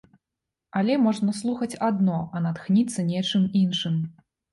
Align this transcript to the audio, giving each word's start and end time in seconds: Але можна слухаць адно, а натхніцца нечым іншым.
Але 0.79 0.93
можна 1.01 1.35
слухаць 1.39 1.77
адно, 1.89 2.17
а 2.39 2.41
натхніцца 2.45 3.05
нечым 3.11 3.45
іншым. 3.61 4.01